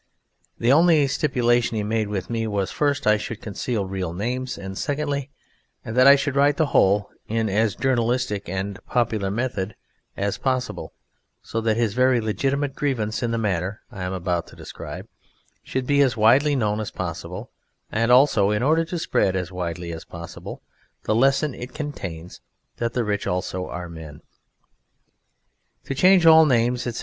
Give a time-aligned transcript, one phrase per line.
[0.57, 4.57] The only stipulation he made with me was first that I should conceal real names
[4.57, 5.29] and secondly
[5.85, 9.75] that I should write the whole in as journalistic and popular a method
[10.17, 10.91] as possible,
[11.43, 15.07] so that his very legitimate grievance in the matter I am about to describe
[15.61, 17.51] should be as widely known as possible
[17.91, 20.63] and also in order to spread as widely as possible
[21.03, 22.41] the lesson it contains
[22.77, 24.21] that the rich also are men.
[25.85, 26.99] To change all names etc.